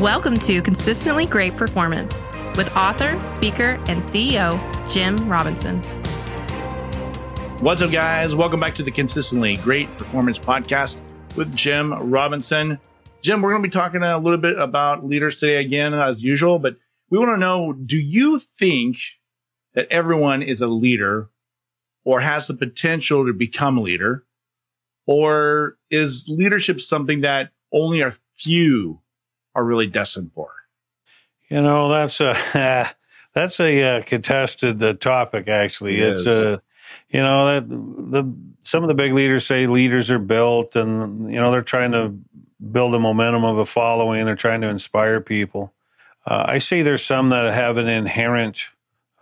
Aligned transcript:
Welcome 0.00 0.38
to 0.38 0.62
Consistently 0.62 1.26
Great 1.26 1.58
Performance 1.58 2.24
with 2.56 2.74
author, 2.74 3.22
speaker, 3.22 3.72
and 3.86 4.00
CEO 4.00 4.58
Jim 4.90 5.14
Robinson. 5.28 5.82
What's 7.62 7.82
up, 7.82 7.90
guys? 7.90 8.34
Welcome 8.34 8.60
back 8.60 8.74
to 8.76 8.82
the 8.82 8.90
Consistently 8.90 9.56
Great 9.56 9.94
Performance 9.98 10.38
Podcast 10.38 11.02
with 11.36 11.54
Jim 11.54 11.92
Robinson. 11.92 12.78
Jim, 13.20 13.42
we're 13.42 13.50
going 13.50 13.62
to 13.62 13.68
be 13.68 13.70
talking 13.70 14.02
a 14.02 14.16
little 14.16 14.38
bit 14.38 14.58
about 14.58 15.04
leaders 15.04 15.36
today 15.36 15.56
again, 15.56 15.92
as 15.92 16.24
usual, 16.24 16.58
but 16.58 16.76
we 17.10 17.18
want 17.18 17.32
to 17.32 17.36
know 17.36 17.74
do 17.74 17.98
you 17.98 18.38
think 18.38 18.96
that 19.74 19.86
everyone 19.90 20.40
is 20.40 20.62
a 20.62 20.66
leader 20.66 21.28
or 22.06 22.20
has 22.20 22.46
the 22.46 22.54
potential 22.54 23.26
to 23.26 23.34
become 23.34 23.76
a 23.76 23.82
leader? 23.82 24.24
Or 25.04 25.76
is 25.90 26.24
leadership 26.26 26.80
something 26.80 27.20
that 27.20 27.50
only 27.70 28.00
a 28.00 28.16
few 28.34 29.02
are 29.54 29.64
really 29.64 29.86
destined 29.86 30.32
for? 30.32 30.50
You 31.48 31.62
know, 31.62 31.88
that's 31.88 32.20
a 32.20 32.90
that's 33.34 33.60
a 33.60 33.82
uh, 33.82 34.02
contested 34.02 34.82
uh, 34.82 34.94
topic. 34.94 35.48
Actually, 35.48 36.00
It 36.00 36.12
it's 36.12 36.26
a 36.26 36.54
uh, 36.54 36.58
you 37.08 37.20
know 37.20 37.54
that 37.54 37.68
the 37.68 38.34
some 38.62 38.84
of 38.84 38.88
the 38.88 38.94
big 38.94 39.12
leaders 39.12 39.46
say 39.46 39.66
leaders 39.66 40.10
are 40.10 40.18
built, 40.18 40.76
and 40.76 41.32
you 41.32 41.40
know 41.40 41.50
they're 41.50 41.62
trying 41.62 41.92
to 41.92 42.16
build 42.70 42.92
the 42.92 42.98
momentum 42.98 43.44
of 43.44 43.58
a 43.58 43.66
following. 43.66 44.24
They're 44.24 44.36
trying 44.36 44.60
to 44.62 44.68
inspire 44.68 45.20
people. 45.20 45.72
Uh, 46.26 46.44
I 46.46 46.58
see 46.58 46.82
there's 46.82 47.04
some 47.04 47.30
that 47.30 47.52
have 47.54 47.78
an 47.78 47.88
inherent 47.88 48.66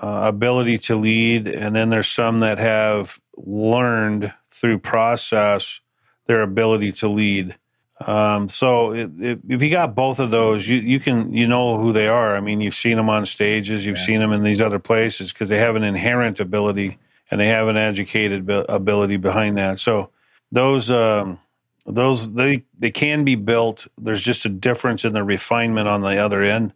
uh, 0.00 0.22
ability 0.24 0.78
to 0.78 0.96
lead, 0.96 1.46
and 1.48 1.74
then 1.74 1.90
there's 1.90 2.08
some 2.08 2.40
that 2.40 2.58
have 2.58 3.20
learned 3.36 4.32
through 4.50 4.78
process 4.78 5.80
their 6.26 6.42
ability 6.42 6.92
to 6.92 7.08
lead. 7.08 7.56
Um, 8.00 8.48
so 8.48 8.92
it, 8.92 9.10
it, 9.20 9.40
if 9.48 9.62
you 9.62 9.70
got 9.70 9.94
both 9.94 10.20
of 10.20 10.30
those, 10.30 10.68
you, 10.68 10.78
you 10.78 11.00
can 11.00 11.32
you 11.34 11.48
know 11.48 11.78
who 11.78 11.92
they 11.92 12.08
are. 12.08 12.36
I 12.36 12.40
mean, 12.40 12.60
you've 12.60 12.74
seen 12.76 12.96
them 12.96 13.08
on 13.10 13.26
stages, 13.26 13.86
you've 13.86 13.98
Yeah. 13.98 14.04
seen 14.04 14.20
them 14.20 14.32
in 14.32 14.42
these 14.44 14.60
other 14.60 14.78
places 14.78 15.32
because 15.32 15.48
they 15.48 15.58
have 15.58 15.76
an 15.76 15.84
inherent 15.84 16.40
ability 16.40 16.98
and 17.30 17.40
they 17.40 17.48
have 17.48 17.68
an 17.68 17.76
educated 17.76 18.48
ability 18.50 19.16
behind 19.18 19.58
that. 19.58 19.80
So 19.80 20.10
those 20.52 20.90
um, 20.90 21.40
those 21.86 22.32
they 22.34 22.64
they 22.78 22.90
can 22.90 23.24
be 23.24 23.36
built. 23.36 23.86
There's 23.98 24.22
just 24.22 24.44
a 24.44 24.50
difference 24.50 25.04
in 25.04 25.12
the 25.14 25.24
refinement 25.24 25.88
on 25.88 26.02
the 26.02 26.18
other 26.18 26.42
end. 26.42 26.72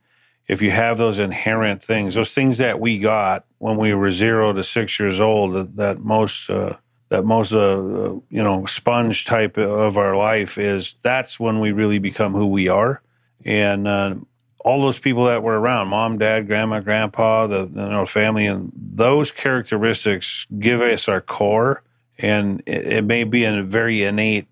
If 0.49 0.63
you 0.63 0.71
have 0.73 0.99
those 0.99 1.19
inherent 1.19 1.83
things, 1.83 2.15
those 2.17 2.35
things 2.35 2.59
that 2.59 2.81
we 2.81 2.99
got 2.99 3.45
when 3.59 3.77
we 3.77 3.95
were 3.95 4.11
zero 4.11 4.53
to 4.53 4.63
six 4.65 4.99
years 4.99 5.21
old, 5.21 5.55
that, 5.55 5.77
that 5.77 6.01
most 6.01 6.51
uh, 6.51 6.75
that 7.09 7.25
most 7.25 7.53
uh, 7.53 7.59
uh, 7.59 8.13
you 8.31 8.43
know 8.43 8.67
sponge 8.67 9.25
type 9.25 9.57
of 9.59 9.97
our 9.97 10.17
life 10.17 10.59
is 10.59 10.97
that's 11.03 11.39
when 11.41 11.61
we 11.61 11.73
really 11.73 11.99
become 11.99 12.33
who 12.33 12.47
we 12.47 12.69
are 12.69 13.03
and 13.45 13.87
uh, 13.87 14.15
all 14.61 14.83
those 14.83 14.99
people 14.99 15.25
that 15.27 15.43
were 15.43 15.59
around 15.59 15.89
mom 15.89 16.19
dad 16.19 16.47
grandma 16.47 16.81
grandpa 16.81 17.47
the 17.47 17.61
you 17.61 17.75
know 17.75 18.07
family 18.07 18.47
and 18.47 18.73
those 18.75 19.31
characteristics 19.31 20.47
give 20.59 20.81
us 20.81 21.09
our 21.09 21.21
core 21.21 21.83
and 22.19 22.63
it, 22.67 22.93
it 22.93 23.05
may 23.05 23.25
be 23.25 23.45
a 23.45 23.63
very 23.63 24.03
innate 24.03 24.47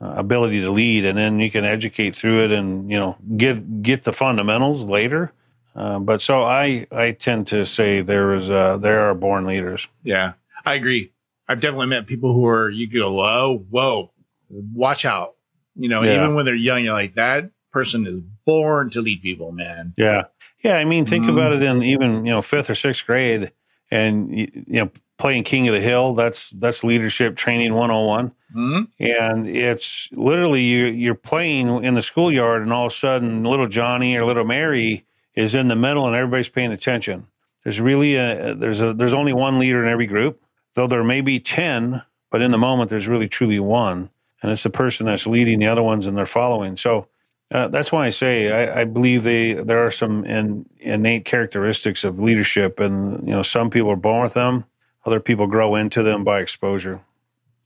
uh, 0.00 0.14
ability 0.16 0.60
to 0.60 0.70
lead 0.70 1.04
and 1.04 1.16
then 1.16 1.38
you 1.40 1.50
can 1.50 1.64
educate 1.64 2.14
through 2.16 2.44
it 2.44 2.50
and 2.50 2.90
you 2.90 2.98
know 2.98 3.16
get 3.36 3.82
get 3.82 4.02
the 4.02 4.12
fundamentals 4.12 4.84
later 4.84 5.32
uh, 5.74 5.98
but 5.98 6.20
so 6.20 6.42
I, 6.42 6.86
I 6.90 7.12
tend 7.12 7.46
to 7.48 7.64
say 7.64 8.02
there 8.02 8.34
is 8.34 8.50
uh, 8.50 8.76
there 8.76 9.00
are 9.08 9.14
born 9.14 9.46
leaders. 9.46 9.88
Yeah, 10.02 10.34
I 10.64 10.74
agree. 10.74 11.11
I've 11.52 11.60
definitely 11.60 11.86
met 11.88 12.06
people 12.06 12.32
who 12.32 12.46
are, 12.46 12.68
you 12.70 12.86
go, 12.88 13.12
whoa, 13.12 13.64
whoa, 13.70 14.10
watch 14.48 15.04
out. 15.04 15.34
You 15.76 15.88
know, 15.88 16.02
Yeah. 16.02 16.16
even 16.16 16.34
when 16.34 16.44
they're 16.44 16.54
young, 16.54 16.82
you're 16.84 16.92
like, 16.94 17.14
that 17.14 17.50
person 17.72 18.06
is 18.06 18.20
born 18.46 18.90
to 18.90 19.00
lead 19.00 19.22
people, 19.22 19.52
man. 19.52 19.94
Yeah. 19.96 20.24
Yeah. 20.64 20.76
I 20.76 20.84
mean, 20.84 21.04
think 21.06 21.26
Mhm. 21.26 21.30
about 21.30 21.52
it 21.52 21.62
in 21.62 21.82
even, 21.82 22.24
you 22.26 22.32
know, 22.32 22.42
fifth 22.42 22.70
or 22.70 22.74
sixth 22.74 23.06
grade 23.06 23.52
and, 23.90 24.34
you 24.36 24.48
know, 24.66 24.90
playing 25.18 25.44
King 25.44 25.68
of 25.68 25.74
the 25.74 25.80
Hill, 25.80 26.14
that's, 26.14 26.50
that's 26.50 26.82
leadership 26.82 27.36
training 27.36 27.74
101. 27.74 28.32
hmm 28.52 28.80
And 28.98 29.46
it's 29.48 30.08
literally 30.12 30.62
you, 30.62 30.86
you're 30.86 31.14
playing 31.14 31.84
in 31.84 31.94
the 31.94 32.02
schoolyard 32.02 32.62
and 32.62 32.72
all 32.72 32.86
of 32.86 32.92
a 32.92 32.94
sudden 32.94 33.44
little 33.44 33.68
Johnny 33.68 34.16
or 34.16 34.24
little 34.26 34.44
Mary 34.44 35.04
is 35.34 35.54
in 35.54 35.68
the 35.68 35.76
middle 35.76 36.06
and 36.06 36.14
everybody's 36.16 36.48
paying 36.48 36.72
attention. 36.72 37.26
There's 37.64 37.80
really 37.80 38.16
a, 38.16 38.54
there's 38.54 38.80
a, 38.82 38.92
there's 38.92 39.14
only 39.14 39.32
one 39.32 39.58
leader 39.58 39.82
in 39.82 39.88
every 39.88 40.06
group, 40.06 40.42
though 40.74 40.86
there 40.86 41.04
may 41.04 41.20
be 41.20 41.40
10, 41.40 42.02
but 42.30 42.42
in 42.42 42.50
the 42.50 42.58
moment 42.58 42.90
there's 42.90 43.08
really 43.08 43.28
truly 43.28 43.60
one. 43.60 44.10
And 44.42 44.50
it's 44.50 44.64
the 44.64 44.70
person 44.70 45.06
that's 45.06 45.26
leading 45.26 45.60
the 45.60 45.68
other 45.68 45.82
ones 45.82 46.06
and 46.06 46.16
they're 46.16 46.26
following. 46.26 46.76
So, 46.76 47.06
uh, 47.52 47.68
that's 47.68 47.92
why 47.92 48.06
I 48.06 48.10
say 48.10 48.50
I, 48.50 48.80
I 48.80 48.84
believe 48.84 49.24
they 49.24 49.52
there 49.52 49.84
are 49.84 49.90
some 49.90 50.24
in, 50.24 50.64
innate 50.80 51.26
characteristics 51.26 52.02
of 52.02 52.18
leadership, 52.18 52.80
and 52.80 53.28
you 53.28 53.34
know 53.34 53.42
some 53.42 53.68
people 53.68 53.90
are 53.90 53.96
born 53.96 54.22
with 54.22 54.32
them, 54.32 54.64
other 55.04 55.20
people 55.20 55.46
grow 55.46 55.74
into 55.74 56.02
them 56.02 56.24
by 56.24 56.40
exposure. 56.40 57.02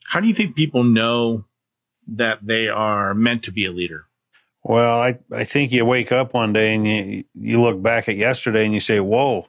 How 0.05 0.21
do 0.21 0.27
you 0.27 0.35
think 0.35 0.57
people 0.57 0.83
know 0.83 1.45
that 2.09 2.45
they 2.45 2.69
are 2.69 3.15
meant 3.15 3.45
to 3.45 3.53
be 3.53 3.65
a 3.65 3.71
leader? 3.71 4.07
Well, 4.65 5.01
I, 5.01 5.19
I 5.31 5.45
think 5.45 5.71
you 5.71 5.85
wake 5.85 6.11
up 6.11 6.35
one 6.35 6.53
day 6.53 6.75
and 6.75 6.87
you 6.87 7.25
you 7.35 7.63
look 7.63 7.81
back 7.81 8.09
at 8.09 8.17
yesterday 8.17 8.65
and 8.65 8.75
you 8.75 8.81
say, 8.81 8.99
"Whoa, 8.99 9.47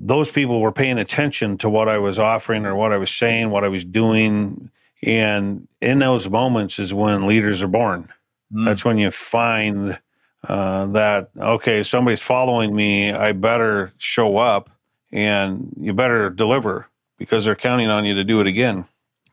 those 0.00 0.30
people 0.30 0.60
were 0.60 0.72
paying 0.72 0.98
attention 0.98 1.58
to 1.58 1.68
what 1.68 1.88
I 1.88 1.98
was 1.98 2.18
offering 2.18 2.66
or 2.66 2.74
what 2.74 2.92
I 2.92 2.96
was 2.96 3.10
saying, 3.10 3.50
what 3.50 3.64
I 3.64 3.68
was 3.68 3.84
doing." 3.84 4.70
And 5.02 5.68
in 5.80 5.98
those 5.98 6.28
moments 6.28 6.78
is 6.78 6.92
when 6.92 7.26
leaders 7.26 7.62
are 7.62 7.68
born. 7.68 8.12
Mm. 8.52 8.66
That's 8.66 8.84
when 8.84 8.98
you 8.98 9.10
find 9.10 9.98
uh, 10.46 10.86
that 10.86 11.30
okay, 11.38 11.82
somebody's 11.82 12.22
following 12.22 12.74
me. 12.74 13.12
I 13.12 13.32
better 13.32 13.92
show 13.98 14.38
up, 14.38 14.70
and 15.12 15.74
you 15.78 15.92
better 15.92 16.30
deliver 16.30 16.86
because 17.18 17.44
they're 17.44 17.54
counting 17.54 17.88
on 17.88 18.04
you 18.04 18.14
to 18.14 18.24
do 18.24 18.40
it 18.40 18.46
again. 18.46 18.86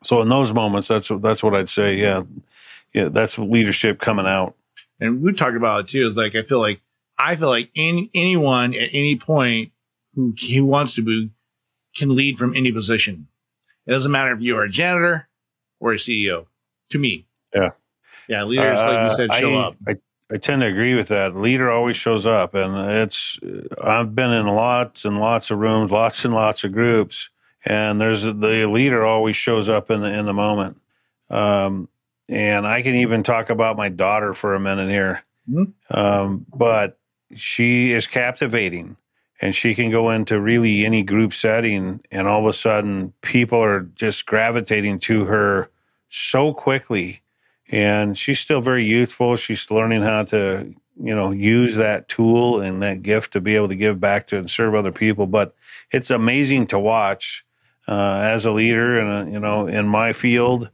So 0.04 0.22
in 0.22 0.30
those 0.30 0.54
moments, 0.54 0.88
that's 0.88 1.10
that's 1.22 1.42
what 1.42 1.56
I'd 1.56 1.70
say. 1.70 1.96
Yeah, 1.96 2.24
yeah, 2.94 3.10
that's 3.10 3.38
leadership 3.38 4.00
coming 4.00 4.28
out. 4.28 4.56
and 5.00 5.22
we 5.22 5.34
talked 5.34 5.56
about 5.56 5.82
it 5.82 5.88
too. 5.88 6.10
Like 6.12 6.36
I 6.36 6.44
feel 6.44 6.60
like 6.60 6.82
I 7.18 7.36
feel 7.36 7.50
like 7.50 7.72
any 7.76 8.10
anyone 8.14 8.74
at 8.74 8.90
any 8.94 9.16
point 9.16 9.72
who 10.18 10.34
who 10.52 10.66
wants 10.66 10.96
to 10.96 11.02
be 11.04 11.30
can 11.96 12.16
lead 12.16 12.38
from 12.38 12.56
any 12.56 12.72
position. 12.72 13.28
It 13.86 13.92
doesn't 13.92 14.12
matter 14.12 14.32
if 14.34 14.42
you 14.42 14.58
are 14.58 14.64
a 14.64 14.70
janitor 14.70 15.30
or 15.80 15.94
a 15.94 15.98
CEO. 15.98 16.48
To 16.90 16.98
me, 17.00 17.26
Yeah. 17.54 17.72
yeah, 18.28 18.44
leaders 18.46 18.78
like 18.78 18.92
you 18.92 18.96
Uh, 18.98 19.16
said 19.16 19.34
show 19.36 19.54
I, 19.54 19.62
up. 19.68 19.76
I, 19.88 19.96
I 20.34 20.38
tend 20.38 20.62
to 20.62 20.68
agree 20.68 20.96
with 20.96 21.10
that. 21.10 21.36
Leader 21.36 21.70
always 21.70 21.96
shows 21.98 22.26
up, 22.26 22.56
and 22.56 22.76
it's. 22.92 23.40
I've 23.82 24.16
been 24.16 24.32
in 24.32 24.48
lots 24.48 25.06
and 25.06 25.20
lots 25.20 25.52
of 25.52 25.60
rooms, 25.60 25.92
lots 25.92 26.26
and 26.26 26.34
lots 26.34 26.64
of 26.64 26.72
groups, 26.72 27.30
and 27.66 28.00
there's 28.02 28.24
the 28.24 28.66
leader 28.68 29.06
always 29.06 29.36
shows 29.36 29.70
up 29.70 29.92
in 29.92 30.02
the 30.02 30.08
in 30.08 30.26
the 30.26 30.34
moment. 30.34 30.80
Um, 31.30 31.90
and 32.30 32.66
I 32.66 32.82
can 32.82 32.96
even 32.96 33.22
talk 33.24 33.50
about 33.50 33.78
my 33.78 33.90
daughter 33.90 34.34
for 34.34 34.56
a 34.56 34.60
minute 34.60 34.90
here, 34.90 35.24
Mhm. 35.52 35.74
um, 35.92 36.46
but 36.56 36.98
she 37.36 37.92
is 37.92 38.08
captivating, 38.08 38.96
and 39.40 39.56
she 39.56 39.76
can 39.76 39.92
go 39.92 40.12
into 40.12 40.40
really 40.40 40.86
any 40.86 41.04
group 41.04 41.34
setting, 41.34 42.02
and 42.12 42.28
all 42.28 42.40
of 42.40 42.48
a 42.48 42.54
sudden 42.54 43.14
people 43.22 43.62
are 43.62 43.82
just 43.96 44.26
gravitating 44.26 45.00
to 45.00 45.26
her 45.26 45.70
so 46.10 46.54
quickly 46.54 47.22
and 47.70 48.18
she's 48.18 48.40
still 48.40 48.62
very 48.62 48.86
youthful. 48.86 49.36
She's 49.36 49.70
learning 49.70 50.02
how 50.02 50.24
to, 50.26 50.74
you 51.02 51.16
know, 51.16 51.32
use 51.32 51.76
that 51.76 52.08
tool 52.08 52.62
and 52.62 52.82
that 52.82 53.02
gift 53.02 53.34
to 53.34 53.42
be 53.42 53.56
able 53.56 53.68
to 53.70 53.76
give 53.76 54.00
back 54.00 54.28
to 54.28 54.38
and 54.38 54.50
serve 54.50 54.76
other 54.76 54.92
people. 54.92 55.28
But 55.28 55.54
it's 55.92 56.10
amazing 56.10 56.68
to 56.68 56.80
watch 56.80 57.46
uh, 57.88 58.20
as 58.24 58.46
a 58.46 58.52
leader, 58.52 59.00
and 59.00 59.30
uh, 59.30 59.32
you 59.32 59.40
know, 59.40 59.68
in 59.68 59.88
my 59.88 60.14
field, 60.14 60.70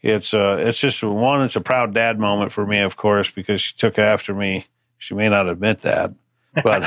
it's 0.00 0.32
uh, 0.32 0.56
it's 0.60 0.78
just 0.78 1.02
one. 1.02 1.42
It's 1.42 1.56
a 1.56 1.60
proud 1.60 1.94
dad 1.94 2.18
moment 2.18 2.52
for 2.52 2.66
me, 2.66 2.80
of 2.80 2.96
course, 2.96 3.30
because 3.30 3.60
she 3.60 3.74
took 3.74 3.98
after 3.98 4.34
me. 4.34 4.66
She 4.98 5.14
may 5.14 5.28
not 5.28 5.48
admit 5.48 5.82
that, 5.82 6.12
but 6.62 6.82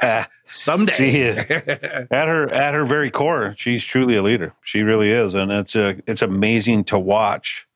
Someday. 0.50 0.92
She 0.92 1.20
is. 1.20 1.36
at 1.38 2.28
her 2.28 2.48
at 2.50 2.74
her 2.74 2.84
very 2.84 3.10
core, 3.10 3.54
she's 3.56 3.84
truly 3.84 4.16
a 4.16 4.22
leader. 4.22 4.54
She 4.62 4.82
really 4.82 5.10
is, 5.10 5.34
and 5.34 5.50
it's 5.50 5.74
a 5.74 5.96
it's 6.06 6.22
amazing 6.22 6.84
to 6.84 6.98
watch 6.98 7.66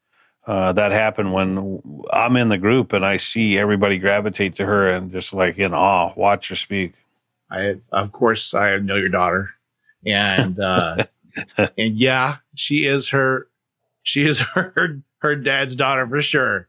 uh, 0.47 0.73
that 0.73 0.93
happen 0.93 1.33
when 1.33 1.83
I'm 2.11 2.37
in 2.37 2.49
the 2.49 2.59
group 2.59 2.93
and 2.93 3.05
I 3.05 3.17
see 3.17 3.59
everybody 3.59 3.99
gravitate 3.99 4.55
to 4.55 4.67
her 4.67 4.91
and 4.91 5.11
just 5.11 5.35
like 5.35 5.59
in 5.59 5.75
awe, 5.75 6.13
watch 6.17 6.49
her 6.51 6.55
speak. 6.55 6.95
I 7.51 7.81
of 7.91 8.13
course 8.13 8.55
I 8.55 8.79
know 8.79 8.97
your 8.97 9.09
daughter, 9.09 9.51
and 10.07 10.61
uh, 10.61 11.05
and 11.57 11.97
yeah, 11.97 12.37
she 12.55 12.87
is 12.87 13.09
her, 13.09 13.49
she 14.05 14.27
is 14.27 14.39
her 14.39 15.03
her 15.19 15.37
dad's 15.37 15.75
daughter 15.75 16.07
for 16.07 16.23
sure. 16.23 16.69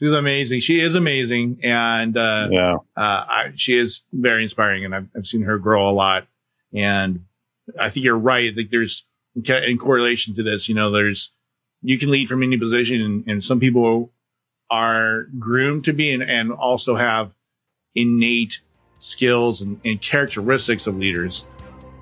She's 0.00 0.12
amazing. 0.12 0.60
She 0.60 0.80
is 0.80 0.94
amazing, 0.94 1.60
and 1.62 2.16
uh, 2.16 2.48
yeah, 2.50 2.74
uh, 2.96 3.24
I, 3.28 3.52
she 3.54 3.76
is 3.76 4.02
very 4.12 4.42
inspiring, 4.42 4.84
and 4.84 4.94
I've, 4.94 5.08
I've 5.14 5.26
seen 5.26 5.42
her 5.42 5.58
grow 5.58 5.88
a 5.88 5.92
lot. 5.92 6.26
And 6.72 7.26
I 7.78 7.90
think 7.90 8.04
you're 8.04 8.16
right. 8.16 8.50
I 8.50 8.54
think 8.54 8.70
there's 8.70 9.04
in 9.34 9.78
correlation 9.78 10.34
to 10.36 10.42
this, 10.42 10.68
you 10.68 10.74
know, 10.74 10.90
there's 10.90 11.32
you 11.82 11.98
can 11.98 12.10
lead 12.10 12.28
from 12.28 12.42
any 12.42 12.56
position, 12.56 13.00
and, 13.00 13.24
and 13.26 13.44
some 13.44 13.60
people 13.60 14.10
are 14.70 15.24
groomed 15.38 15.84
to 15.84 15.92
be, 15.92 16.12
and, 16.12 16.22
and 16.22 16.50
also 16.52 16.96
have 16.96 17.32
innate 17.94 18.60
skills 19.00 19.60
and, 19.60 19.80
and 19.84 20.00
characteristics 20.00 20.86
of 20.86 20.96
leaders. 20.96 21.44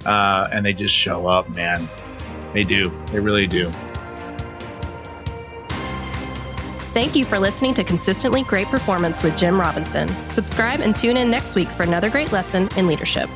Uh, 0.04 0.46
and 0.52 0.64
they 0.64 0.72
just 0.72 0.94
show 0.94 1.26
up, 1.26 1.48
man. 1.48 1.88
They 2.54 2.62
do. 2.62 2.92
They 3.10 3.18
really 3.18 3.48
do. 3.48 3.72
Thank 6.98 7.14
you 7.14 7.24
for 7.24 7.38
listening 7.38 7.74
to 7.74 7.84
Consistently 7.84 8.42
Great 8.42 8.66
Performance 8.66 9.22
with 9.22 9.36
Jim 9.36 9.60
Robinson. 9.60 10.08
Subscribe 10.32 10.80
and 10.80 10.96
tune 10.96 11.16
in 11.16 11.30
next 11.30 11.54
week 11.54 11.68
for 11.68 11.84
another 11.84 12.10
great 12.10 12.32
lesson 12.32 12.68
in 12.76 12.88
leadership. 12.88 13.30